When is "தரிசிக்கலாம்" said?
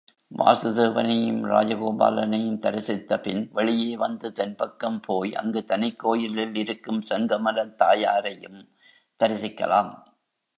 9.19-9.91